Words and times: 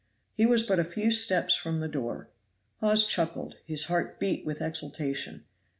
He 0.33 0.47
was 0.47 0.65
but 0.67 0.79
a 0.79 0.83
few 0.83 1.11
steps 1.11 1.53
from 1.55 1.77
the 1.77 1.87
door. 1.87 2.27
Hawes 2.79 3.05
chuckled; 3.05 3.57
his 3.67 3.83
heart 3.85 4.19
beat 4.19 4.43
with 4.47 4.59
exultation. 4.59 5.45